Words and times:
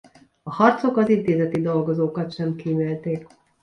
A 0.43 0.49
harcok 0.53 0.97
az 0.97 1.09
intézeti 1.09 1.61
dolgozókat 1.61 2.33
sem 2.33 2.55
kímélték. 2.55 3.27